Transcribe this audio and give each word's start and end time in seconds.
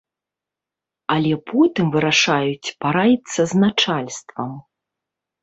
Але 1.15 1.33
потым 1.51 1.85
вырашаюць 1.97 2.71
параіцца 2.87 3.41
з 3.53 3.61
начальствам. 3.67 4.51